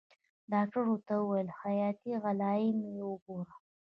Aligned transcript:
ډاکتر 0.51 0.81
ورته 0.89 1.13
وويل 1.17 1.49
حياتي 1.61 2.11
علايم 2.27 2.77
يې 2.93 3.01
وګوره. 3.09 3.53